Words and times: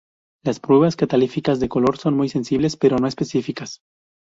Las 0.43 0.59
pruebas 0.59 0.95
catalíticas 0.95 1.59
de 1.59 1.69
color 1.69 1.95
son 1.99 2.15
muy 2.17 2.27
sensibles, 2.27 2.75
pero 2.75 2.97
no 2.97 3.05
específicas. 3.05 3.83